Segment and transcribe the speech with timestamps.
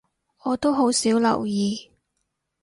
[0.43, 1.91] 我都好少留意